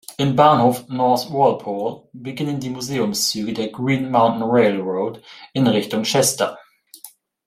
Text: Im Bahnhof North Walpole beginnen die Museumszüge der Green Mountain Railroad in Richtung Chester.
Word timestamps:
Im 0.17 0.35
Bahnhof 0.35 0.87
North 0.89 1.31
Walpole 1.31 2.09
beginnen 2.11 2.59
die 2.59 2.71
Museumszüge 2.71 3.53
der 3.53 3.67
Green 3.67 4.09
Mountain 4.09 4.41
Railroad 4.41 5.21
in 5.53 5.67
Richtung 5.67 6.01
Chester. 6.01 6.57